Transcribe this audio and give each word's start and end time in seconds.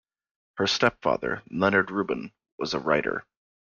Her 0.57 0.65
stepfather, 0.65 1.43
Leonard 1.51 1.91
Rubin, 1.91 2.31
was 2.57 2.73
a 2.73 2.79
writer. 2.79 3.23